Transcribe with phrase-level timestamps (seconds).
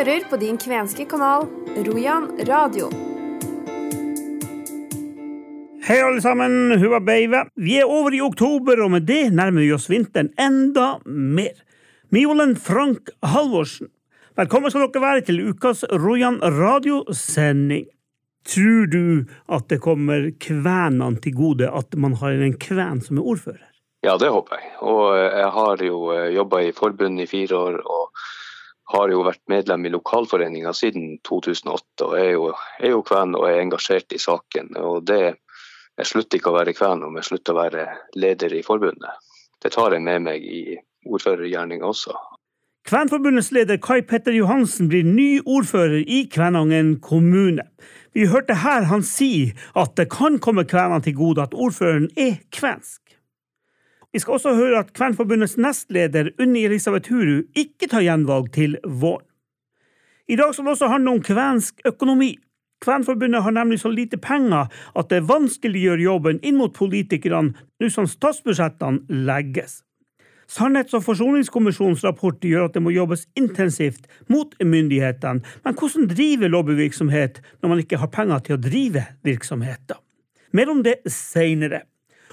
[0.00, 1.42] hører på din kvenske kanal
[1.84, 2.86] Rojan radio.
[5.84, 6.72] Hei, alle sammen.
[6.80, 7.42] Hua beive.
[7.60, 11.52] Vi er over i oktober, og med det nærmer vi oss vinteren enda mer.
[12.08, 13.90] Miolen Frank Halvorsen,
[14.40, 17.90] velkommen skal dere være til ukas Rojan radiosending.
[18.48, 19.04] Tror du
[19.52, 23.66] at det kommer kvenene til gode at man har en kven som er ordfører?
[24.00, 24.76] Ja, det håper jeg.
[24.80, 26.04] Og jeg har jo
[26.40, 27.82] jobba i forbundet i fire år.
[27.84, 28.30] og
[28.90, 32.48] har jo vært medlem i lokalforeninga siden 2008 og er jo,
[32.80, 34.74] er jo kven og er engasjert i saken.
[34.76, 35.36] og det
[36.00, 39.30] Jeg slutter ikke å være kven om jeg slutter å være leder i forbundet.
[39.60, 42.14] Det tar jeg med meg i ordførergjerninga også.
[42.88, 47.66] Kvenforbundets leder Kai Petter Johansen blir ny ordfører i Kvænangen kommune.
[48.16, 52.40] Vi hørte her han si at det kan komme kvenene til gode at ordføreren er
[52.50, 53.19] kvensk.
[54.12, 59.26] Vi skal også høre at Kvernforbundets nestleder Unni Elisabeth Huru ikke tar gjenvalg til våren.
[60.30, 62.36] I dag skal det også handle om kvensk økonomi.
[62.80, 68.06] Kvenforbundet har nemlig så lite penger at det vanskeliggjør jobben inn mot politikerne nå som
[68.08, 69.80] statsbudsjettene legges.
[70.50, 76.50] Sannhets- og forsoningskommisjonens rapport gjør at det må jobbes intensivt mot myndighetene, men hvordan drive
[76.50, 80.00] lobbyvirksomhet når man ikke har penger til å drive virksomheter?
[80.50, 81.84] Mer om det seinere.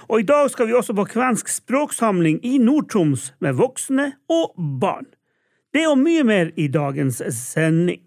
[0.08, 5.10] Og i dag skal vi også på kvensk språksamling i Nord-Troms med voksne og barn.
[5.76, 8.00] Det og mye mer i dagens sending.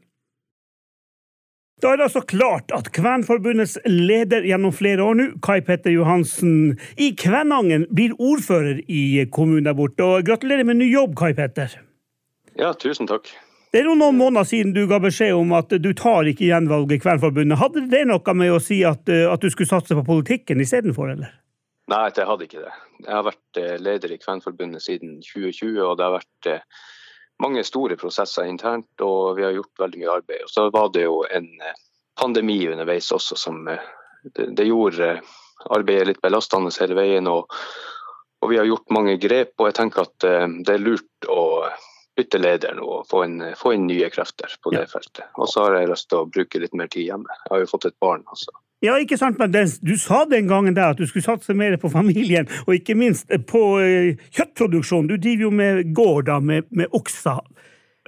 [1.81, 6.75] Da er det altså klart at Kvenforbundets leder gjennom flere år nå, Kai Petter Johansen,
[6.97, 10.05] i Kvænangen blir ordfører i kommunen der borte.
[10.05, 11.73] Og gratulerer med ny jobb, Kai Petter.
[12.57, 13.29] Ja, tusen takk.
[13.71, 17.01] Det er noen måneder siden du ga beskjed om at du tar ikke gjenvalget i
[17.01, 17.57] Kvenforbundet.
[17.61, 21.33] Hadde det noe med å si at, at du skulle satse på politikken istedenfor, eller?
[21.91, 22.73] Nei, jeg hadde ikke det.
[23.03, 26.51] Jeg har vært leder i Kvenforbundet siden 2020, og det har vært
[27.41, 30.45] mange store prosesser internt, og vi har gjort veldig mye arbeid.
[30.45, 31.49] Og så var det jo en
[32.19, 35.15] pandemi underveis også som det, gjorde
[35.69, 37.29] arbeidet litt belastende hele veien.
[37.31, 37.49] Og,
[38.41, 41.43] og, vi har gjort mange grep, og jeg tenker at det er lurt å
[42.17, 45.29] bytte leder nå og få inn, få inn nye krefter på det feltet.
[45.39, 47.39] Og så har jeg lyst til å bruke litt mer tid hjemme.
[47.45, 48.51] Jeg har jo fått et barn også.
[48.81, 51.77] Ja, ikke sant, men den, Du sa den gangen der at du skulle satse mer
[51.77, 55.09] på familien, og ikke minst på eh, kjøttproduksjon.
[55.09, 57.43] Du driver jo med gård da, med, med okser.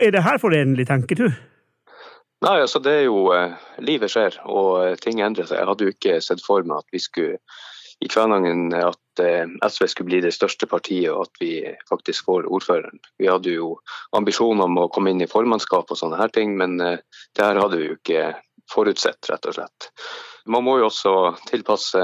[0.02, 1.28] Er det her forenlig, tenker du?
[2.44, 3.54] Nei, altså det er jo eh,
[3.86, 5.62] Livet skjer, og uh, ting endrer seg.
[5.62, 7.38] Jeg hadde jo ikke sett for meg at vi skulle
[8.04, 9.22] i Kvænangen at
[9.70, 12.98] SV skulle bli det største partiet, og at vi faktisk får ordføreren.
[13.22, 13.78] Vi hadde jo
[14.18, 17.80] ambisjoner om å komme inn i formannskap og sånne her ting, men det her hadde
[17.80, 18.34] vi jo ikke
[18.74, 19.88] forutsett, rett og slett.
[20.50, 21.14] Man må jo også
[21.48, 22.02] tilpasse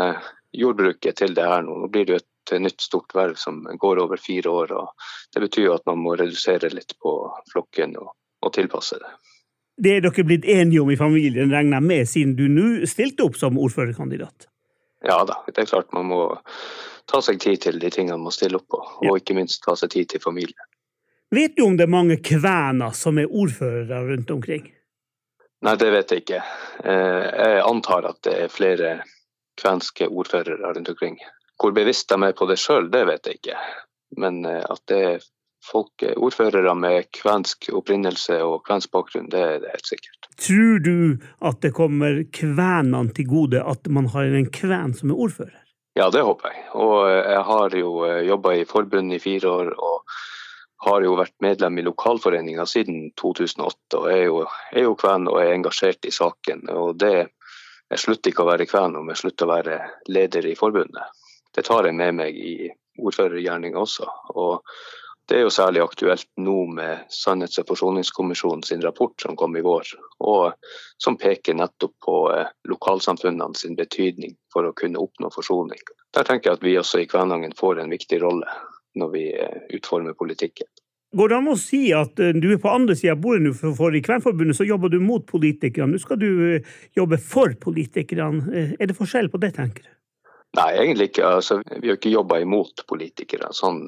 [0.55, 1.75] jordbruket til det her nå.
[1.81, 4.71] Nå blir det jo et nytt stort verv som går over fire år.
[4.71, 7.15] og Det betyr jo at man må redusere litt på
[7.51, 8.13] flokken og,
[8.45, 9.11] og tilpasse det.
[9.79, 13.37] Det er dere blitt enige om i familien, regner med, siden du nå stilte opp
[13.39, 14.49] som ordførerkandidat?
[15.07, 16.23] Ja da, det er klart man må
[17.07, 19.15] ta seg tid til de tingene man må stille opp på, og ja.
[19.21, 20.67] ikke minst ta seg tid til familien.
[21.31, 24.67] Vet du om det er mange kvener som er ordførere rundt omkring?
[25.65, 26.43] Nei, det vet jeg ikke.
[26.85, 28.93] Jeg antar at det er flere
[29.59, 31.17] kvenske ordførere rundt omkring.
[31.59, 33.57] Hvor bevisst de er på det sjøl, det vet jeg ikke.
[34.23, 35.25] Men at det er
[35.65, 40.29] folk, ordførere med kvensk opprinnelse og kvensk bakgrunn, det er det helt sikkert.
[40.39, 45.19] Tror du at det kommer kvenene til gode at man har en kven som er
[45.27, 45.57] ordfører?
[45.99, 46.65] Ja, det håper jeg.
[46.79, 47.93] Og jeg har jo
[48.29, 49.73] jobba i forbundet i fire år.
[49.75, 50.19] og
[50.79, 55.41] har jo vært medlem i lokalforeninga siden 2008 og er jo, er jo kven og
[55.41, 56.69] er engasjert i saken.
[56.69, 57.29] og det
[57.89, 61.03] Jeg slutter ikke å være kven om jeg slutter å være leder i forbundet.
[61.55, 62.69] Det tar jeg med meg i
[63.01, 64.07] ordførergjerninga også.
[64.35, 64.63] og
[65.29, 69.61] det er jo særlig aktuelt nå med Sannhets- og forsoningskommisjonen sin rapport som kom i
[69.61, 69.85] vår,
[70.25, 70.53] og
[70.97, 72.15] som peker nettopp på
[72.65, 75.83] lokalsamfunnene sin betydning for å kunne oppnå forsoning.
[76.17, 78.57] Der tenker jeg at vi også i Kvænangen får en viktig rolle
[78.99, 79.23] når vi
[79.77, 80.67] utformer politikken.
[81.17, 83.95] Går det an å si at du er på andre sida av bordet nå, for
[83.97, 85.95] i Kvernforbundet så jobber du mot politikerne.
[85.95, 86.59] Nå skal du
[86.97, 88.67] jobbe for politikerne.
[88.77, 89.95] Er det forskjell på det, tenker du?
[90.59, 91.25] Nei, egentlig ikke.
[91.39, 93.49] Altså, vi har ikke jobba imot politikere.
[93.57, 93.87] sånn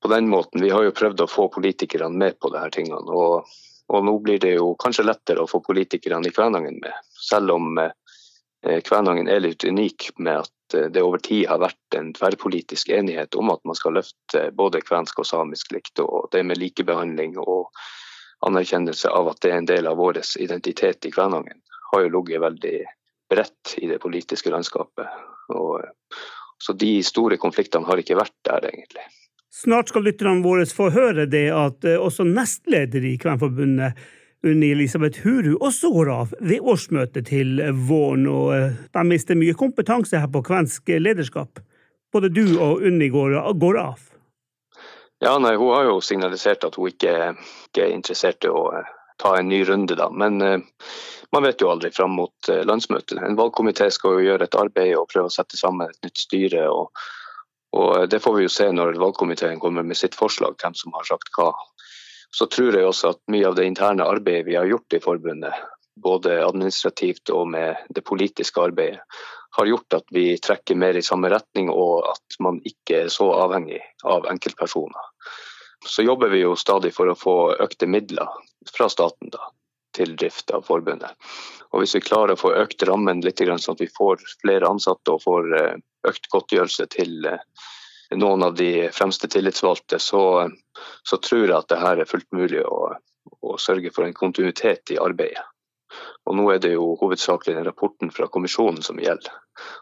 [0.00, 0.62] på den måten.
[0.62, 3.04] Vi har jo prøvd å få politikerne med på disse tingene.
[3.04, 3.50] Og,
[3.90, 7.10] og, nå blir det jo kanskje lettere å få politikerne i Kvænangen med.
[7.20, 11.96] Selv om eh, Kvænangen er litt unik med at eh, det over tid har vært
[11.98, 16.00] en tverrpolitisk enighet om at man skal løfte både kvensk og samisk likt.
[16.02, 17.70] Og det med likebehandling og
[18.46, 21.60] anerkjennelse av at det er en del av vår identitet i Kvænangen,
[21.92, 22.76] har jo ligget veldig
[23.30, 25.10] bredt i det politiske landskapet.
[25.54, 25.82] Og,
[26.60, 29.04] så de store konfliktene har ikke vært der, egentlig.
[29.50, 33.98] Snart skal lytterne våre få høre det at også nestleder i Kvenforbundet
[34.46, 37.58] Unni Elisabeth Huru også går av ved årsmøtet til
[37.88, 41.60] våren, og eh, de mister mye kompetanse her på kvensk lederskap.
[42.12, 44.06] Både du og Unni går, går av.
[45.20, 47.34] Ja, nei, Hun har jo signalisert at hun ikke,
[47.68, 48.88] ikke er interessert i å eh,
[49.20, 50.08] ta en ny runde, da.
[50.08, 50.56] Men uh,
[51.36, 53.20] man vet jo aldri fram mot uh, landsmøtet.
[53.20, 56.64] En valgkomité skal jo gjøre et arbeid og prøve å sette sammen et nytt styre.
[56.72, 56.88] og
[57.76, 61.04] og Det får vi jo se når valgkomiteen kommer med sitt forslag, hvem som har
[61.06, 61.52] sagt hva.
[62.30, 65.54] Så tror jeg også at mye av det interne arbeidet vi har gjort i forbundet,
[66.00, 69.02] både administrativt og med det politiske arbeidet,
[69.58, 73.26] har gjort at vi trekker mer i samme retning, og at man ikke er så
[73.34, 75.08] avhengig av enkeltpersoner.
[75.86, 78.30] Så jobber vi jo stadig for å få økte midler
[78.70, 79.50] fra staten da,
[79.96, 81.16] til drift av forbundet.
[81.72, 85.16] Og Hvis vi klarer å få økt rammen litt, sånn at vi får flere ansatte
[85.16, 87.42] og får eh, økt godtgjørelse til eh,
[88.16, 90.50] noen av de fremste tillitsvalgte, så,
[91.02, 92.92] så tror jeg at det her er fullt mulig å,
[93.40, 95.44] å, sørge for en kontinuitet i arbeidet.
[96.28, 99.32] Og Nå er det jo hovedsakelig den rapporten fra kommisjonen som gjelder.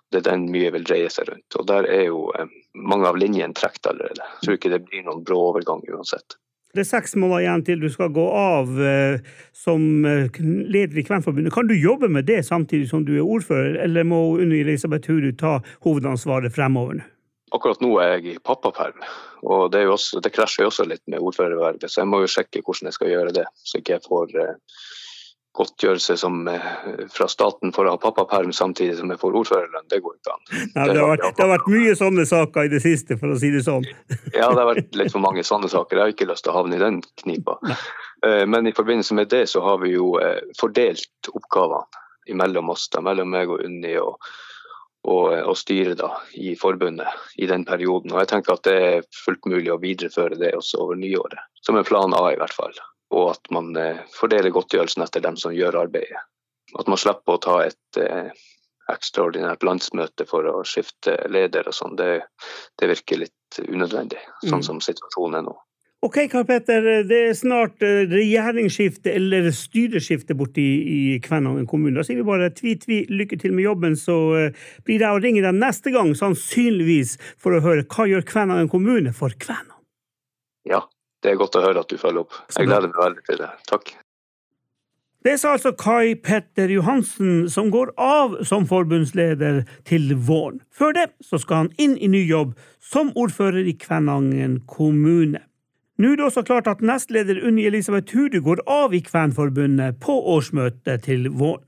[0.08, 1.56] Det er den mye vil dreie seg rundt.
[1.60, 4.28] Og Der er jo eh, mange av linjene trukket allerede.
[4.38, 6.38] Jeg tror ikke det blir noen brå overgang uansett.
[6.72, 9.20] Det er seks måneder igjen til du skal gå av eh,
[9.56, 11.52] som eh, leder i Kvenforbundet.
[11.52, 15.30] Kan du jobbe med det samtidig som du er ordfører, eller må Unni Elisabeth Huru
[15.36, 17.08] ta hovedansvaret fremover nå?
[17.54, 19.00] Akkurat nå er jeg i pappaperm,
[19.48, 21.88] og det, også, det krasjer jo også litt med ordførervervet.
[21.88, 24.80] Så jeg må jo sjekke hvordan jeg skal gjøre det, så ikke jeg får eh,
[25.58, 26.66] godtgjørelse som, eh,
[27.14, 29.86] fra staten for å ha pappaperm samtidig som jeg får ordførerlønn.
[29.90, 30.42] Det går ikke an.
[30.74, 33.38] Nei, det, har vært, det, har vært, mye sånne saker i det siste, for å
[33.40, 33.86] si det sånn.
[34.38, 35.96] ja, det har vært litt for mange sånne saker.
[35.96, 37.58] Jeg har ikke lyst til å havne i den knipa.
[38.26, 40.12] Eh, men i forbindelse med det så har vi jo
[40.58, 44.18] fordelt oppgavene mellom oss, da, mellom meg og Unni og,
[45.08, 48.12] og, og styret da, i forbundet i den perioden.
[48.12, 51.40] Og jeg tenker at det er fullt mulig å videreføre det også over nyåret.
[51.64, 52.76] Som en plan A, i hvert fall
[53.14, 56.20] og at man eh, fordeler godtgjørelsen etter dem som gjør arbeidet.
[56.78, 58.28] At man slipper å ta et eh,
[58.92, 62.22] ekstraordinært landsmøte for å skifte leder og sånn, det,
[62.80, 64.68] det, virker litt unødvendig, sånn mm.
[64.68, 65.56] som situasjonen er nå.
[65.98, 71.96] Ok, Karl Petter, det er snart eh, regjeringsskifte eller styreskifte borte i, i Kvænangen kommune.
[71.98, 75.42] Da sier vi bare tvi-tvi, lykke til med jobben, så uh, blir det å ringe
[75.42, 79.74] deg neste gang, sannsynligvis for å høre hva gjør Kvænangen kommune for Kvænangen.
[80.70, 80.84] Ja,
[81.24, 82.38] det er godt å høre at du følger opp.
[82.54, 83.50] Jeg gleder meg veldig til det.
[83.66, 83.92] Takk.
[85.26, 90.62] Det sa altså Kai Petter Johansen, som går av som forbundsleder til våren.
[90.70, 95.42] Før det så skal han inn i ny jobb som ordfører i Kvænangen kommune.
[95.98, 100.14] Nå er det også klart at nestleder Unni Elisabeth Hude går av i Kvenforbundet på
[100.34, 101.64] årsmøtet til våren.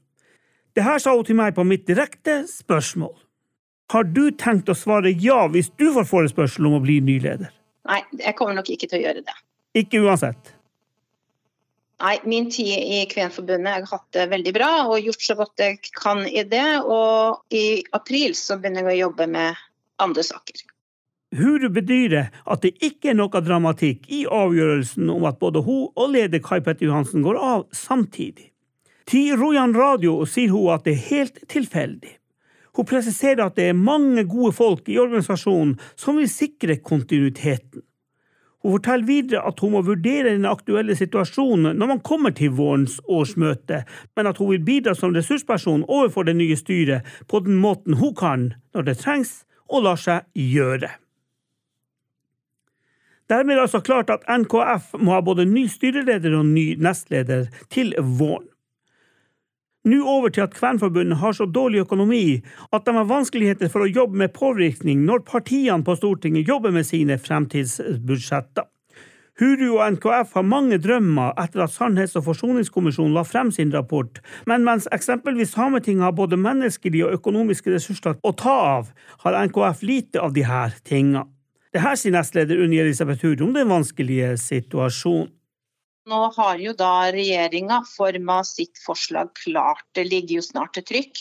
[0.78, 3.16] Det her sa hun til meg på mitt direkte spørsmål.
[3.90, 7.50] Har du tenkt å svare ja hvis du får forespørsel om å bli ny leder?
[7.90, 9.34] Nei, jeg kommer nok ikke til å gjøre det.
[9.82, 10.54] Ikke uansett?
[12.00, 15.60] Nei, min tid i Kvenforbundet jeg har hatt det veldig bra og gjort så godt
[15.60, 16.68] jeg kan i det.
[16.86, 19.58] Og i april så begynner jeg å jobbe med
[20.00, 20.62] andre saker.
[21.30, 26.08] Huru bedyrer at det ikke er noe dramatikk i avgjørelsen om at både hun og
[26.10, 28.48] leder Kai Petter Johansen går av samtidig.
[29.06, 32.16] Til Rojan Radio sier hun at det er helt tilfeldig.
[32.74, 37.84] Hun presiserer at det er mange gode folk i organisasjonen som vil sikre kontinuiteten.
[38.60, 42.98] Hun forteller videre at hun må vurdere den aktuelle situasjonen når man kommer til vårens
[43.08, 43.84] årsmøte,
[44.18, 48.12] men at hun vil bidra som ressursperson overfor det nye styret på den måten hun
[48.18, 50.90] kan når det trengs og lar seg gjøre.
[53.30, 57.46] Dermed er det altså klart at NKF må ha både ny styreleder og ny nestleder
[57.70, 58.48] til våren.
[59.88, 63.88] Nå over til at Kvenforbundet har så dårlig økonomi at de har vanskeligheter for å
[63.88, 68.68] jobbe med påvirkning når partiene på Stortinget jobber med sine fremtidsbudsjetter.
[69.40, 74.20] Huru og NKF har mange drømmer etter at Sannhets- og forsoningskommisjonen la frem sin rapport,
[74.44, 78.90] men mens eksempelvis Sametinget har både menneskelige og økonomiske ressurser å ta av,
[79.24, 81.24] har NKF lite av disse tingene.
[81.70, 85.30] Det her sier nestleder Unni Elisabeth Huru om den vanskelige situasjonen.
[86.10, 91.20] Nå har jo da regjeringa forma sitt forslag klart, det ligger jo snart til trykk.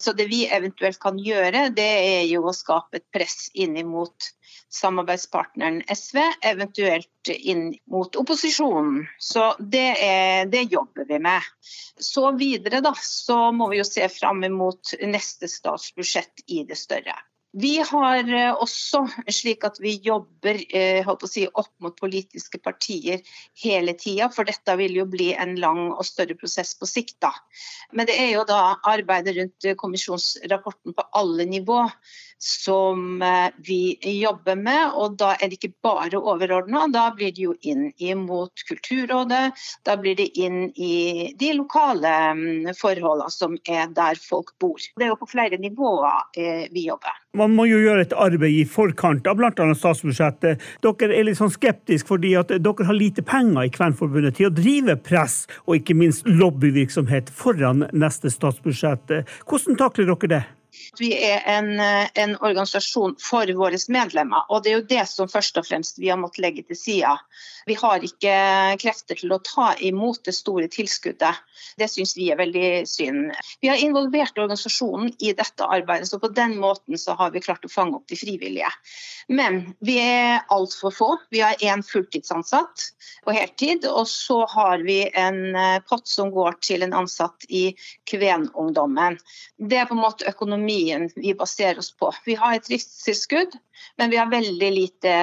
[0.00, 4.30] Så det vi eventuelt kan gjøre, det er jo å skape et press inn mot
[4.72, 9.02] samarbeidspartneren SV, eventuelt inn mot opposisjonen.
[9.18, 11.50] Så det, er, det, jobber vi med.
[12.00, 17.18] Så videre da, så må vi jo se fram mot neste statsbudsjett i det større.
[17.52, 23.24] Vi har eh, også slik at vi jobber eh, si, opp mot politiske partier
[23.58, 27.16] hele tida, for dette vil jo bli en lang og større prosess på sikt.
[27.26, 27.32] da.
[27.92, 31.82] Men det er jo da arbeidet rundt kommisjonsrapporten på alle nivå
[32.40, 34.92] som eh, vi jobber med.
[34.94, 39.52] Og da er det ikke bare overordna, da blir det jo inn imot Kulturrådet.
[39.84, 44.80] Da blir det inn i de lokale mm, forholdene som er der folk bor.
[44.96, 47.18] Det er jo på flere nivåer eh, vi jobber.
[47.36, 49.52] Man må jo gjøre et arbeid i forkant av bl.a.
[49.78, 50.64] statsbudsjettet.
[50.82, 54.54] Dere er litt sånn skeptiske fordi at dere har lite penger i Kvenforbundet til å
[54.54, 59.20] drive press og ikke minst lobbyvirksomhet foran neste statsbudsjett.
[59.46, 60.42] Hvordan takler dere det?
[60.98, 65.58] Vi er en, en, organisasjon for våre medlemmer, og det er jo det som først
[65.60, 67.14] og fremst vi har måttet legge til side.
[67.66, 68.34] Vi har ikke
[68.80, 71.40] krefter til å ta imot det store tilskuddet.
[71.78, 73.34] Det syns vi er veldig synd.
[73.60, 77.66] Vi har involvert organisasjonen i dette arbeidet, så på den måten så har vi klart
[77.66, 78.70] å fange opp de frivillige.
[79.28, 81.10] Men vi er altfor få.
[81.30, 82.88] Vi har én fulltidsansatt
[83.24, 87.70] på heltid, og så har vi en eh, pott som går til en ansatt i
[88.10, 89.18] Kvenungdommen.
[89.58, 90.28] Det er på en måte
[90.60, 92.12] økonomien vi baserer oss på.
[92.26, 93.56] Vi har et driftstilskudd,
[94.00, 95.14] men vi har veldig lite,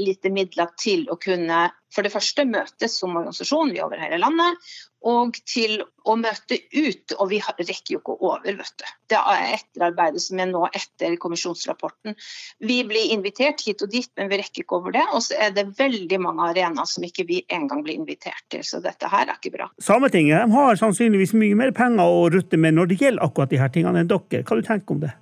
[0.00, 4.72] lite midler til å kunne for det første møtes som organisasjon, vi over hele landet,
[5.04, 7.14] og til å møte ut.
[7.18, 8.86] Og vi rekker jo ikke over, vet du.
[9.12, 12.16] Det er etterarbeidet som er nå etter kommisjonsrapporten.
[12.64, 15.04] Vi blir invitert hit og dit, men vi rekker ikke over det.
[15.12, 18.64] Og så er det veldig mange arenaer som ikke vi engang blir invitert til.
[18.64, 19.68] Så dette her er ikke bra.
[19.82, 23.74] Sametinget har sannsynligvis mye mer penger å rutte med når det gjelder akkurat de her
[23.74, 24.46] tingene enn dere.
[24.46, 25.12] Hva du tenker om det?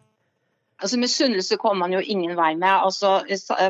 [0.80, 2.72] Altså Misunnelse kommer man jo ingen vei med.
[2.72, 3.20] Altså,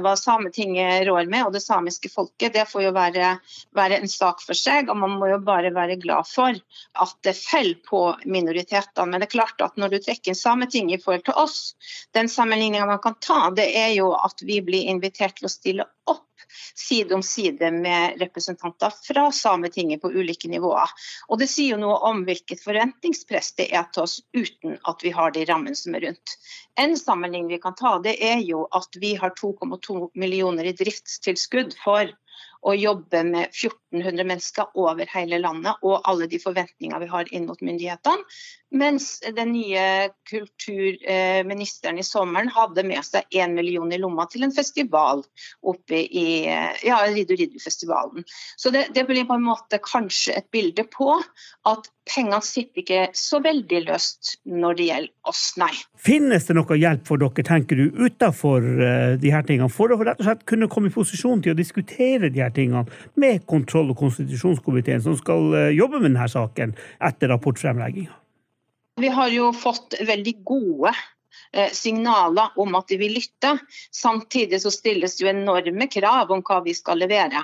[0.04, 3.32] hva Sametinget rår med, og det samiske folket, det får jo være,
[3.76, 4.90] være, en sak for seg.
[4.92, 6.54] og Man må jo bare være glad for
[7.04, 9.10] at det faller på minoritetene.
[9.10, 11.60] Men det er klart at når du trekker inn Sametinget i forhold til oss,
[12.16, 15.88] den sammenligninga man kan ta, det er jo at vi blir invitert til å stille
[16.10, 16.29] opp
[16.80, 20.90] side om side med representanter fra Sametinget på ulike nivåer.
[21.28, 25.12] Og Det sier jo noe om hvilket forventningspress det er til oss uten at vi
[25.16, 26.36] har de rammene som er rundt.
[26.80, 31.76] En sammenligning vi kan ta, det er jo at vi har 2,2 millioner i driftstilskudd
[31.84, 32.10] for
[32.60, 37.46] å jobbe med 1400 mennesker over hele landet og alle de forventningene vi har inn
[37.48, 38.26] mot myndighetene.
[38.70, 39.84] Mens den nye
[40.30, 45.24] kulturministeren i sommeren hadde med seg én million i lomma til en festival
[45.66, 48.22] oppe i ja, Riddu Riddu-festivalen.
[48.56, 51.16] Så det, det, blir på en måte kanskje et bilde på
[51.66, 55.72] at pengene sitter ikke så veldig løst når det gjelder oss, nei.
[55.98, 59.98] Finnes det noe hjelp for dere, tenker du, utenfor uh, de her tingene, for å
[60.00, 62.86] rett og slett kunne komme i posisjon til å diskutere de her tingene
[63.20, 66.74] med kontroll- og konstitusjonskomiteen, som skal uh, jobbe med denne saken
[67.10, 68.19] etter rapportfremlegginga?
[69.00, 70.90] Vi har jo fått veldig gode
[71.52, 73.54] eh, signaler om at de vil lytte.
[73.96, 77.40] Samtidig så stilles det enorme krav om hva vi skal levere.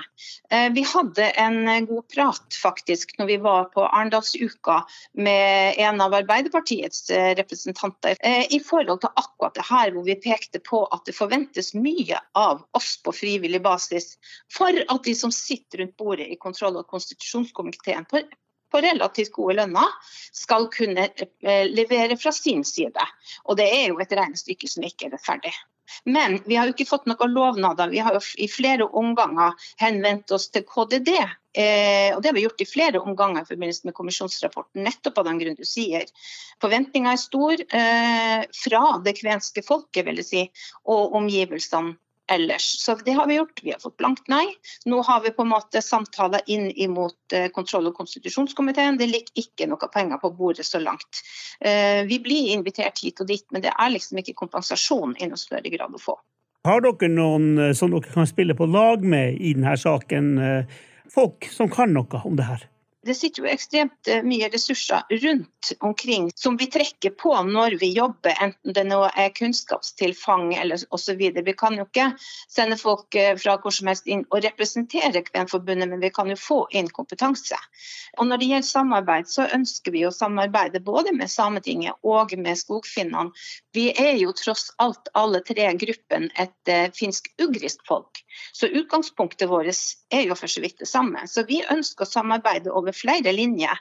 [0.53, 4.83] Eh, vi hadde en god prat faktisk når vi var på Arendalsuka
[5.17, 8.21] med en av Arbeiderpartiets eh, representanter
[8.53, 12.67] i forhold til akkurat det her hvor vi pekte på at det forventes mye av
[12.77, 14.13] oss på frivillig basis
[14.53, 18.05] for at de som sitter rundt bordet i kontroll- og konstitusjonskomiteen
[18.71, 19.95] på relativt gode lønner
[20.35, 23.09] skal kunne eh, levere fra sin side.
[23.45, 25.55] Og det er jo et regnestykke som ikke er rettferdig.
[26.03, 27.91] Men vi har jo ikke fått noen lovnader.
[27.91, 31.13] Vi har jo i flere omganger henvendt oss til KDD.
[31.57, 35.29] Eh, og det har vi gjort i flere omganger i forbindelse med kommisjonsrapporten, nettopp av
[35.29, 36.05] den grunn du sier.
[36.61, 40.43] Forventninga er stor eh, fra det kvenske folket, vil jeg si,
[40.85, 41.95] og omgivelsene
[42.31, 42.63] ellers.
[42.83, 43.59] Så det har vi gjort.
[43.63, 44.45] Vi har fått blankt nei.
[44.85, 48.99] Nå har vi på en måte samtaler inn imot eh, kontroll- og konstitusjonskomiteen.
[48.99, 51.23] Det ligger ikke noe penger på bordet så langt.
[51.59, 55.41] Eh, vi blir invitert hit og dit, men det er liksom ikke kompensasjon i noe
[55.41, 56.17] større grad å få.
[56.67, 60.33] Har dere noen eh, som dere kan spille på lag med i denne saken?
[61.11, 62.67] Folk som kan noe om det her?
[63.07, 67.91] Det sitter jo ekstremt eh, mye ressurser rundt omkring som vi trekker på når vi
[67.95, 71.21] jobber, enten det nå er kunnskapstilfang eller osv.
[71.47, 72.09] Vi kan jo ikke
[72.51, 76.37] sende folk eh, fra hvor som helst inn og representere Kvenforbundet, men vi kan jo
[76.39, 77.57] få inn kompetanse.
[78.17, 82.59] Og Når det gjelder samarbeid, så ønsker vi å samarbeide både med Sametinget og med
[82.59, 83.31] skogfinnene.
[83.77, 88.23] Vi er jo tross alt alle tre gruppen et uh, finsk-ugrisk folk.
[88.53, 89.69] Så utgangspunktet vårt
[90.13, 91.25] er jo for så vidt det samme.
[91.29, 93.77] Så vi ønsker å samarbeide over flere linjer.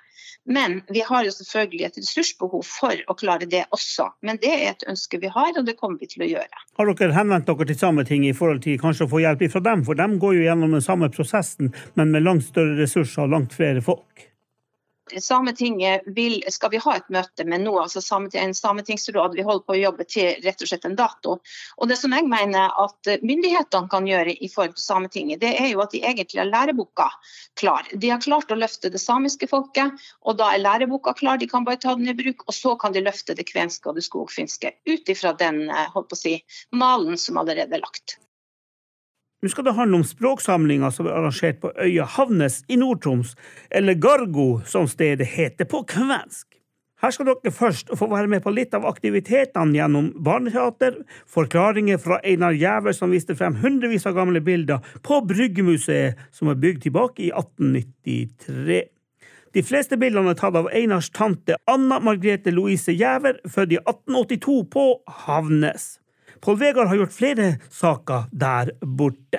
[0.46, 4.06] Men vi har jo selvfølgelig et ressursbehov for å klare det også.
[4.22, 6.62] Men det er et ønske vi har, og det kommer vi til å gjøre.
[6.78, 9.82] Har dere henvendt dere til Sametinget i forhold til kanskje å få hjelp fra dem?
[9.88, 13.58] For de går jo gjennom den samme prosessen, men med langt større ressurser og langt
[13.58, 14.28] flere folk.
[15.20, 18.02] Sametinget vil, skal vi ha et møte med nå, altså
[18.40, 19.36] en sametingsråd.
[19.38, 21.36] Vi holder på å jobbe til rett og slett en dato.
[21.78, 25.70] Og Det som jeg mener at myndighetene kan gjøre i forhold til Sametinget, det er
[25.70, 27.08] jo at de egentlig har læreboka
[27.54, 27.86] klar.
[27.94, 29.94] De har klart å løfte det samiske folket,
[30.26, 31.38] og da er læreboka klar.
[31.38, 34.00] De kan bare ta den i bruk, og så kan de løfte det kvenske og
[34.00, 36.38] det skogfinske ut ifra den eh, holdt på å si,
[36.74, 38.18] malen som allerede er lagt.
[39.42, 43.34] Nå skal det handle om språksamlinga som er arrangert på øya Havnes i Nord-Troms,
[43.70, 46.56] eller Gargo som stedet heter på kvensk.
[47.02, 50.96] Her skal dere først få være med på litt av aktivitetene gjennom barneteater,
[51.28, 56.56] forklaringer fra Einar Gjæver som viste frem hundrevis av gamle bilder på Bryggemuseet som er
[56.62, 58.80] bygd tilbake i 1893.
[59.52, 64.58] De fleste bildene er tatt av Einars tante Anna Margrethe Louise Gjæver, født i 1882
[64.72, 64.88] på
[65.26, 65.98] Havnes.
[66.46, 69.38] Pål Vegard har gjort flere saker der borte.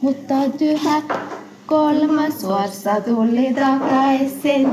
[0.00, 1.02] Mutta tyhä
[1.66, 4.70] kolme suorsa tuli takaisin.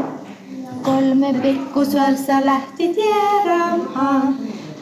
[0.81, 4.35] Kolme pikkusuorsa lähti tieramaan.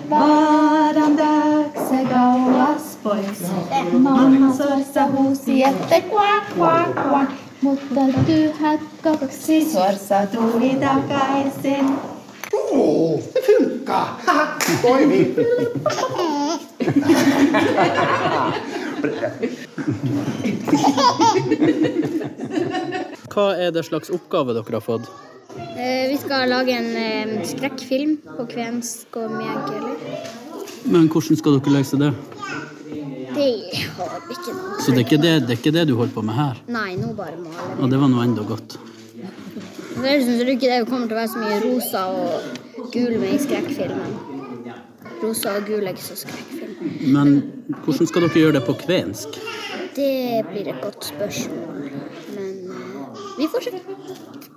[0.10, 3.51] Varandaksi kauas pois.
[3.94, 7.42] Mamma suorsa huusi, että kuak, kuak, kuak.
[7.63, 11.88] Mutta tyhät kaksi suorsa tuli takaisin.
[12.53, 14.00] Å, det funka!
[14.82, 15.36] Toimii.
[23.32, 25.08] Hva er det slags oppgave dere har fått?
[25.55, 29.96] Eh, vi skal lage en eh, skrekkfilm på kvensk og meänkieli.
[30.91, 32.12] Men hvordan skal dere løse det?
[33.34, 33.52] Det
[33.98, 36.13] har vi ikke noe Så det er ikke det, det, er ikke det du holder
[36.16, 36.60] på med her?
[36.74, 38.78] Nei, nå bare maler Og det var nå enda godt.
[40.04, 43.42] Jeg syns ikke det kommer til å være så mye rosa og gul med i
[43.42, 44.16] skrekkfilmen.
[45.24, 46.63] Rosa og gul er ikke så skrekkfilm.
[47.13, 47.36] Men
[47.86, 49.38] hvordan skal dere gjøre det på kvensk?
[49.96, 51.92] Det blir et godt spørsmål.
[53.38, 53.72] Vi får se.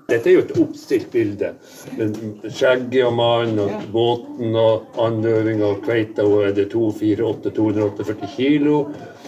[0.07, 1.53] Dette er jo et oppstilt bilde.
[1.99, 2.15] Men
[2.47, 8.85] Skjegget og mannen og båten og andøringa og kveita og er det 248 248 kilo.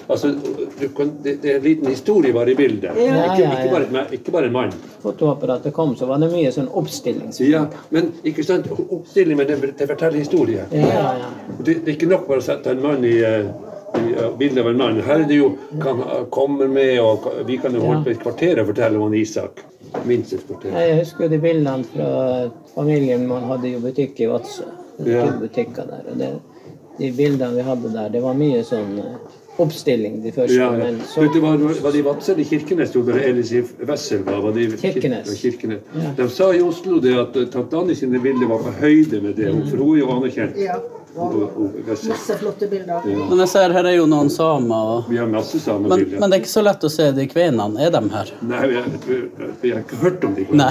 [0.09, 0.31] Altså,
[0.81, 2.95] du kan, det, det er en liten historie bare i bildet.
[2.97, 3.89] Ja, ikke, ja, ikke, ja.
[3.93, 4.71] bare, ikke bare en mann.
[5.03, 7.35] Fotoapparatet kom, så var det mye sånn oppstilling.
[7.45, 10.65] Ja, men ikke sant, oppstilling, men det, det forteller historie.
[10.73, 11.33] Ja, ja, ja.
[11.59, 13.51] Det, det er ikke nok bare å sette en mann i, eh,
[14.19, 15.01] i bildet av en mann.
[15.05, 15.51] Her er det jo
[15.83, 16.03] kan
[16.35, 19.65] kommer med, og vi kan jo holde på et kvarter og fortelle om Isak.
[20.05, 20.75] Minst et kvarter.
[20.75, 22.11] Jeg husker jo de bildene fra
[22.75, 23.27] familien.
[23.31, 24.69] Man hadde jo butikk i Vadsø.
[25.07, 25.29] Ja.
[25.39, 26.07] Butikker der.
[26.11, 26.33] Og det,
[26.99, 30.55] de bildene vi hadde der, det var mye sånn eh, oppstilling de første.
[30.55, 30.85] Ja, ja.
[30.85, 34.23] Men så Vet du hva, var det i Vadsø eller Kirkenes det, eller i Wessel?
[34.27, 35.33] Var, var det i Kirkenes.
[35.41, 35.83] Kirkenes.
[35.95, 36.13] Ja.
[36.17, 39.37] De sa i Oslo det at Tantani tante Annie sine bilder var på høyde med
[39.39, 40.63] det, for hun er jo anerkjent.
[40.63, 40.79] Ja.
[41.19, 43.03] Masse flotte bilder.
[43.09, 43.25] Ja.
[43.31, 44.93] Men jeg ser her er jo noen samer.
[44.93, 45.09] Og...
[45.11, 46.21] Vi har masse Men, samebilder.
[46.21, 47.83] men det er ikke så lett å se de kvenene.
[47.83, 48.35] Er de her?
[48.47, 48.87] Nei, vi har,
[49.63, 50.47] vi har ikke hørt om de.
[50.47, 50.71] kvenene.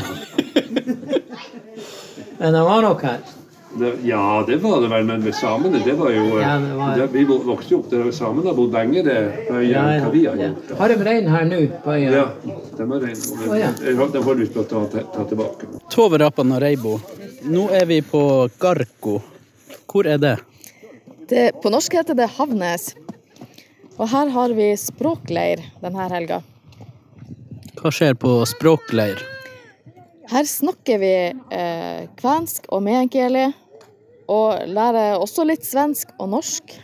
[2.37, 3.36] Men de var nok her.
[3.77, 6.73] Det, ja, det var det vel, men med samene, det var jo eh, Ja, det
[6.79, 9.27] var- det, Vi vokste jo opp der samene har bodd lenge, der.
[9.49, 10.49] Ja, Ja, vi har ja.
[10.49, 10.77] gjort.
[10.79, 12.11] Har de rein her nå på øya?
[12.11, 12.25] Ja,
[12.77, 13.21] de har rein.
[13.49, 13.71] Oh, ja.
[13.77, 15.67] de holder vi på å ta, ta tilbake.
[15.93, 16.99] Tove Rapan og Reibo.
[17.45, 19.19] Nå er vi på Garko.
[19.87, 20.35] Hvor er det?
[21.29, 22.95] Det, på norsk heter det Havnes.
[23.97, 26.41] Og her har vi språkleir denne helga.
[27.77, 29.19] Hva skjer på språkleir?
[30.27, 31.11] Her snakker vi
[31.55, 33.45] eh, kvensk og meänkieli,
[34.27, 36.75] og lærer også litt svensk og norsk.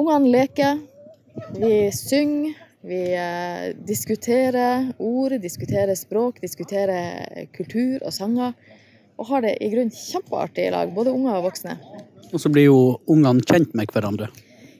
[0.00, 0.80] Ungene leker,
[1.58, 8.52] vi synger, vi eh, diskuterer ord, diskuterer språk, diskuterer kultur og sanger.
[9.16, 11.78] Og har det i grunnen kjempeartig i lag, både unger og voksne.
[12.32, 14.28] Og så blir jo ungene kjent med hverandre.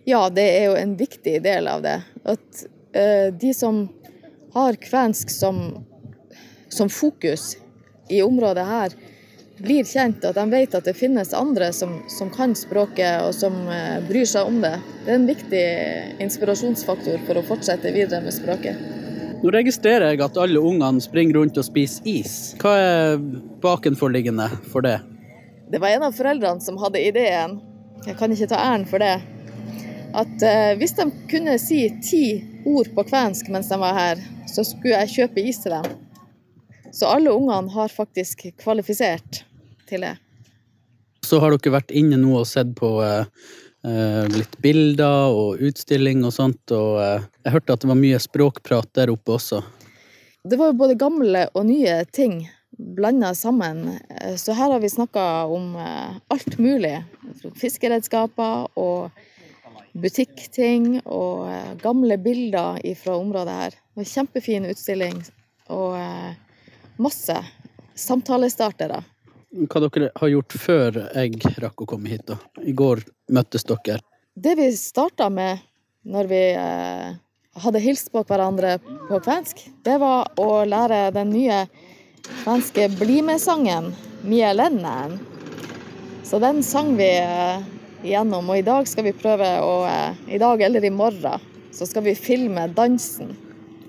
[0.05, 1.97] Ja, det er jo en viktig del av det.
[2.29, 3.87] At eh, de som
[4.53, 5.63] har kvensk som,
[6.69, 7.55] som fokus
[8.13, 8.97] i området her,
[9.59, 10.25] blir kjent.
[10.25, 14.27] At de vet at det finnes andre som, som kan språket og som eh, bryr
[14.29, 14.75] seg om det.
[15.05, 15.65] Det er en viktig
[16.25, 18.81] inspirasjonsfaktor for å fortsette videre med språket.
[19.45, 22.55] Nå registrerer jeg at alle ungene springer rundt og spiser is.
[22.63, 23.19] Hva er
[23.61, 24.99] bakenforliggende for det?
[25.69, 27.59] Det var en av foreldrene som hadde ideen,
[28.05, 29.17] jeg kan ikke ta æren for det,
[30.15, 32.25] at eh, hvis de kunne si ti
[32.69, 35.89] ord på kvensk mens de var her, så skulle jeg kjøpe is til dem.
[36.95, 39.43] Så alle ungene har faktisk kvalifisert
[39.91, 40.15] til det.
[41.27, 43.25] Så har dere vært inne nå og sett på eh,
[43.89, 48.21] eh, litt bilder og utstilling og sånt, og eh, jeg hørte at det var mye
[48.23, 49.65] språkprat der oppe også.
[50.45, 52.45] Det var jo både gamle og nye ting
[52.79, 53.99] blanda sammen.
[54.21, 57.03] Eh, Så her har vi snakka om eh, alt mulig.
[57.57, 59.11] Fiskeredskaper og
[59.95, 63.71] butikkting og eh, gamle bilder fra området her.
[63.71, 65.23] Det var en kjempefin utstilling
[65.73, 65.97] og
[66.97, 67.37] masse
[67.95, 69.03] samtalestartere.
[69.71, 72.39] Hva dere har gjort før jeg rakk å komme hit, da?
[72.63, 73.05] I går
[73.35, 74.01] møttes dere.
[74.35, 75.63] Det vi starta med
[76.05, 77.15] når vi eh,
[77.63, 78.77] hadde hilst på hverandre
[79.09, 81.65] på kvensk, det var å lære den nye
[82.43, 83.93] kvenske Bli med-sangen,
[84.27, 85.21] Mie Lenneren.
[86.25, 87.63] Så den sang vi eh,
[88.03, 91.87] igjennom, og i dag skal vi prøve å eh, I dag eller i morgen så
[91.87, 93.37] skal vi filme dansen.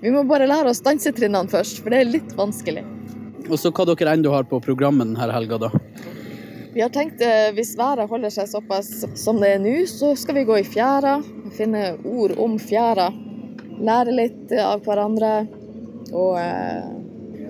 [0.00, 2.82] Vi må bare lære oss dansetrinnene først, for det er litt vanskelig.
[3.46, 5.70] Og så hva dere ennå har på programmet denne helga, da?
[6.76, 10.36] Vi har tenkt at hvis været holder seg såpass som det er nå, så skal
[10.40, 11.14] vi gå i fjæra.
[11.56, 13.06] Finne ord om fjæra.
[13.80, 15.30] Lære litt av hverandre.
[16.12, 16.90] Og eh,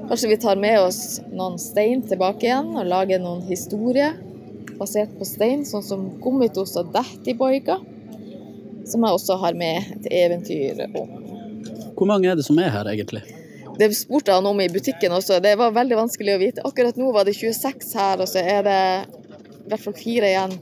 [0.07, 4.15] kanskje vi tar med oss noen stein tilbake igjen og lager noen historier
[4.77, 7.81] basert på stein, sånn som Gummitos og Dæhtiboika.
[8.87, 11.11] Som jeg også har med et eventyr om.
[11.97, 13.25] Hvor mange er det som er her, egentlig?
[13.79, 15.41] Det spurte han om i butikken også.
[15.45, 16.65] Det var veldig vanskelig å vite.
[16.65, 18.81] Akkurat nå var det 26 her, og så er det
[19.67, 20.57] i hvert fall fire igjen.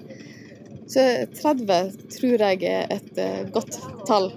[0.91, 1.05] Så
[1.39, 4.33] 30 tror jeg er et eh, godt tall.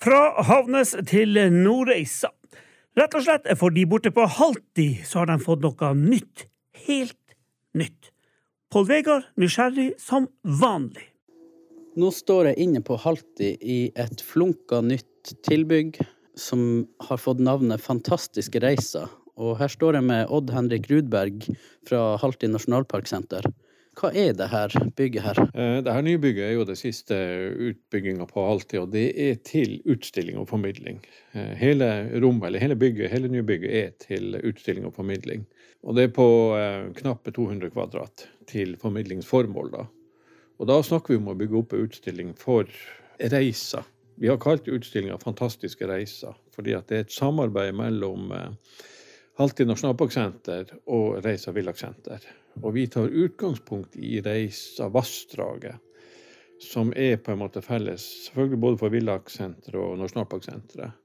[0.00, 2.30] Fra Havnes til Nordreisa.
[2.98, 6.46] Rett og slett fordi borte på Halti så har de fått noe nytt.
[6.86, 7.36] Helt
[7.76, 8.10] nytt.
[8.70, 11.06] Pål Vegard nysgjerrig som vanlig.
[11.98, 15.98] Nå står jeg inne på Halti i et flunka nytt tilbygg
[16.38, 19.08] som har fått navnet Fantastiske reiser.
[19.40, 21.46] Og her står jeg med Odd Henrik Rudberg
[21.88, 23.48] fra Halti nasjonalparksenter.
[24.00, 25.38] Hva er det her bygget her?
[25.52, 27.16] Eh, Det her nybygget er jo det siste
[27.68, 31.00] utbygginga på Halti, og det er til utstilling og formidling.
[31.34, 31.88] Eh, Hele
[32.22, 35.44] rommet, eller hele bygget, hele nybygget er til utstilling og formidling.
[35.82, 39.86] Og det er på eh, knappe 200 kvadrat til formidlingsformål, da.
[40.60, 42.68] Og da snakker vi om å bygge opp en utstilling for
[43.32, 43.84] reiser.
[44.20, 48.50] Vi har kalt utstillinga 'Fantastiske reiser', fordi det er et samarbeid mellom eh,
[49.40, 52.26] Halti nasjonalparksenter og Reisa villakssenter.
[52.60, 55.80] Og vi tar utgangspunkt i Reisa vassdraget,
[56.60, 61.00] som er på en måte felles selvfølgelig både for villakssenteret og nasjonalparksenteret.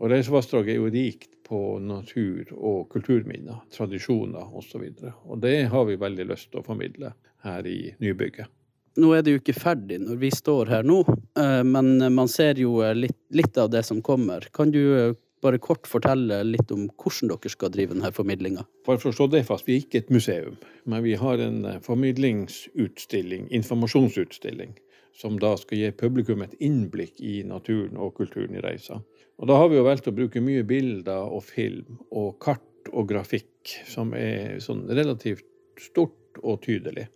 [0.00, 4.80] Og Reisavassdraget er jo rikt på natur- og kulturminner, tradisjoner osv.
[4.80, 7.12] Og, så og det har vi veldig lyst til å formidle
[7.44, 8.48] her i nybygget.
[8.96, 11.02] Nå er det jo ikke ferdig når vi står her nå,
[11.36, 14.46] eh, men man ser jo eh, litt, litt av det som kommer.
[14.56, 18.64] Kan du eh, bare kort fortelle litt om hvordan dere skal drive denne formidlinga?
[18.88, 20.56] For å slå det fast, vi er ikke et museum,
[20.88, 24.72] men vi har en formidlingsutstilling, informasjonsutstilling,
[25.16, 29.02] som da skal gi publikum et innblikk i naturen og kulturen i reisa.
[29.36, 33.10] Og da har vi jo valgt å bruke mye bilder og film og kart og
[33.10, 35.44] grafikk som er sånn relativt
[35.80, 37.10] stort og tydelig.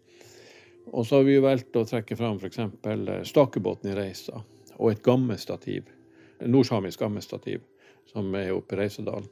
[0.87, 2.61] Og så har vi valgt å trekke fram f.eks.
[3.29, 4.41] stakebåten i Reisa
[4.81, 5.91] og et gammestativ,
[6.41, 7.61] nordsamisk gammestativ,
[8.09, 9.29] som er oppe i Reisadalen.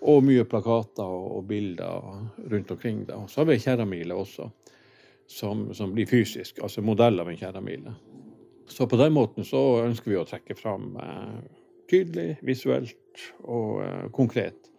[0.00, 3.02] Og mye plakater og bilder rundt omkring.
[3.04, 3.20] Da.
[3.28, 4.48] Så har vi ei kjerramile også,
[5.28, 7.92] som, som, blir fysisk, altså modell av en kjerramile.
[8.70, 11.36] Så på den måten så ønsker vi å trekke fram eh,
[11.90, 14.70] tydelig, visuelt og eh, konkret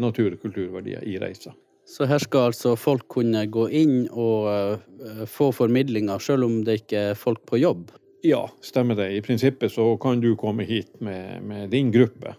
[0.00, 1.54] natur- og kulturverdier i Reisa.
[1.86, 6.80] Så her skal altså folk kunne gå inn og uh, få formidlinger, selv om det
[6.82, 7.92] ikke er folk på jobb?
[8.24, 9.10] Ja, stemmer det.
[9.12, 12.38] I prinsippet så kan du komme hit med, med din gruppe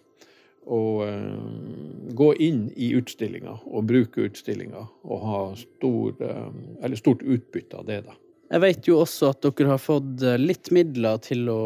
[0.66, 7.78] og uh, gå inn i utstillinga og bruke utstillinga og ha stor, uh, stort utbytte
[7.78, 8.02] av det.
[8.10, 8.18] da.
[8.46, 11.62] Jeg vet jo også at dere har fått litt midler til å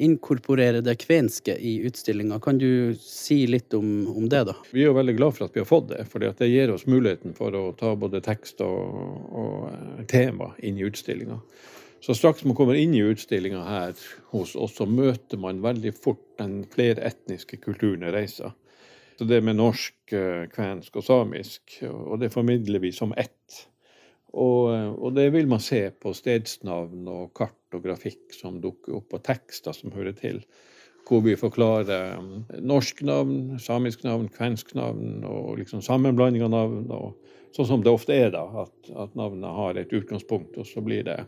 [0.00, 2.38] inkorporere det kvenske i utstillinga.
[2.40, 4.54] Kan du si litt om, om, det, da?
[4.72, 7.36] Vi er veldig glad for at vi har fått det, for det gir oss muligheten
[7.36, 11.36] for å ta både tekst og, og tema inn i utstillinga.
[12.02, 13.92] Så straks man kommer inn i utstillinga her
[14.32, 18.50] hos oss, så møter man veldig fort den fleretniske kulturen i reisa.
[19.18, 19.94] Så det med norsk,
[20.50, 23.60] kvensk og samisk, og det formidler vi som ett.
[24.32, 29.12] Og, og, det vil man se på stedsnavn og kart og grafikk som dukker opp,
[29.12, 30.40] og tekster som hører til.
[31.08, 32.16] Hvor vi forklarer
[32.62, 36.86] norsk navn, samisk navn, kvensk navn og liksom sammenblanding av navn.
[36.94, 40.80] og Sånn som det ofte er, da, at, at navnet har et utgangspunkt, og så
[40.84, 41.18] blir det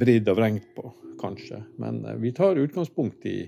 [0.00, 0.90] vridd og vrengt på,
[1.20, 1.60] kanskje.
[1.78, 3.44] Men vi tar utgangspunkt i,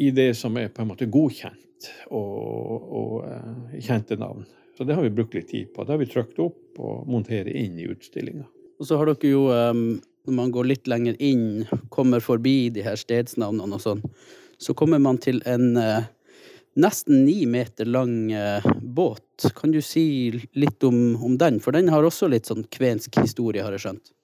[0.00, 4.48] i det som er på en måte godkjent og, og uh, kjente navn.
[4.80, 5.84] Så det har vi brukt litt tid på.
[5.84, 8.46] Det har vi trykt opp og monterer inn i utstillinga.
[8.80, 12.96] Og så har dere jo, når man går litt lenger inn, kommer forbi de her
[12.96, 14.00] stedsnavnene og sånn,
[14.56, 15.74] så kommer man til en
[16.80, 18.32] nesten ni meter lang
[18.80, 19.50] båt.
[19.58, 20.06] Kan du si
[20.56, 21.60] litt om, om, den?
[21.60, 24.14] For den har også litt sånn kvensk historie, har jeg skjønt?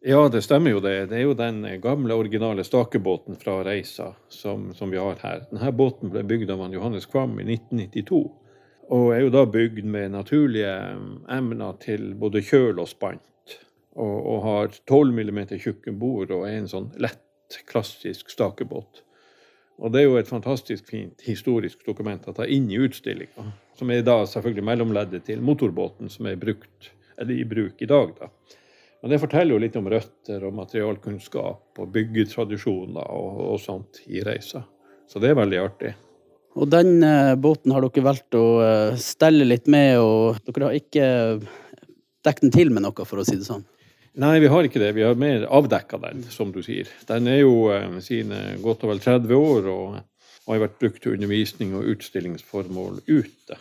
[0.00, 1.10] Ja, det stemmer jo det.
[1.12, 5.44] Det er jo den gamle, originale stakebåten fra Reisa som, som vi har her.
[5.52, 8.24] Denne båten ble bygd av Johannes Kvam i 1992.
[8.94, 10.74] Og er jo da bygd med naturlige
[11.32, 13.56] emner til både kjøl og spant.
[13.96, 17.22] Og, og har 12 mm tjukke bord og er en sånn lett,
[17.66, 19.02] klassisk stakebåt.
[19.76, 23.50] Og det er jo et fantastisk fint historisk dokument å ta inn i utstillinga.
[23.76, 28.14] Som er da selvfølgelig mellomleddet til motorbåten som er brukt, i bruk i dag.
[28.20, 28.30] da.
[29.02, 34.24] Men det forteller jo litt om røtter og materialkunnskap og byggetradisjoner og, og sånt i
[34.24, 34.64] reisa.
[35.06, 35.92] Så det er veldig artig.
[36.56, 40.76] Og den eh, båten har dere valgt å eh, stelle litt med, og dere har
[40.78, 41.08] ikke
[42.26, 43.66] dekket den til med noe, for å si det sånn?
[44.16, 44.94] Nei, vi har ikke det.
[44.96, 46.88] Vi har mer avdekka den, som du sier.
[47.08, 49.98] Den er jo eh, sine godt og vel 30 år og
[50.46, 53.58] har vært brukt til undervisning og utstillingsformål ute.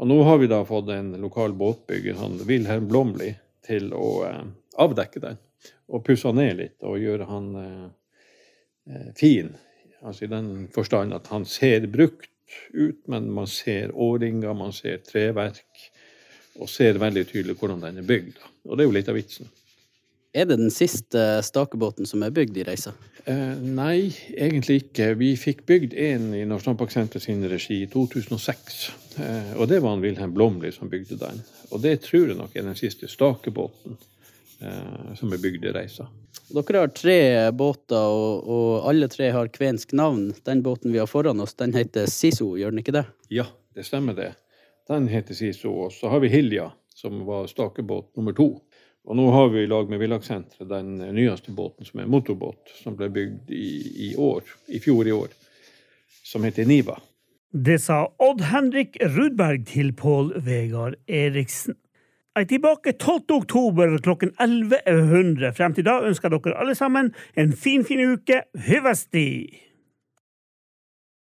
[0.00, 3.32] Og nå har vi da fått en lokal båtbygger, han Wilhelm Blomli,
[3.66, 4.44] til å eh,
[4.82, 5.40] avdekke den.
[5.92, 7.84] Og pusse han ned litt og gjøre han eh,
[8.90, 9.52] eh, fin.
[10.02, 12.30] Altså i den forstand at han ser brukt
[12.74, 15.88] ut, men man ser årringer, man ser treverk.
[16.60, 18.40] Og ser veldig tydelig hvordan den er bygd.
[18.68, 19.48] Og det er jo litt av vitsen.
[20.32, 22.92] Er det den siste stakebåten som er bygd i Reisa?
[23.28, 25.10] Eh, nei, egentlig ikke.
[25.20, 28.78] Vi fikk bygd en i Nasjonalparksenteret sin regi i 2006.
[29.20, 31.42] Eh, og det var han Wilhelm Blomli som bygde den.
[31.70, 33.98] Og det tror jeg nok er den siste stakebåten
[34.64, 36.08] eh, som er bygd i Reisa.
[36.52, 37.18] Dere har tre
[37.56, 40.34] båter, og, og, alle tre har kvensk navn.
[40.44, 43.06] Den båten vi har foran oss, den heter Siso, gjør den ikke det?
[43.32, 44.34] Ja, det stemmer det.
[44.90, 45.72] Den heter Siso.
[45.86, 48.50] Og så har vi Hilja, som var stakebåt nummer to.
[49.08, 52.98] Og nå har vi i lag med Villakssenteret den nyeste båten, som er motorbåt, som
[52.98, 53.70] ble bygd i,
[54.10, 55.32] i år, i fjor i år,
[56.22, 57.00] som heter Niva.
[57.52, 61.76] Det sa Odd Henrik Rudberg til Pål Vegard Eriksen.
[62.34, 63.22] Er tilbake 12.
[63.28, 65.50] oktober klokken 11.00.
[65.52, 68.38] Frem til da ønsker dere alle sammen en fin, fin uke.
[68.56, 69.28] Hyvesti!